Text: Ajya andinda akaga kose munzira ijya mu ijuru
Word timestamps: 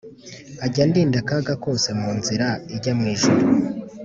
Ajya 0.65 0.81
andinda 0.85 1.17
akaga 1.23 1.53
kose 1.63 1.89
munzira 1.99 2.47
ijya 2.75 2.91
mu 2.97 3.05
ijuru 3.13 3.43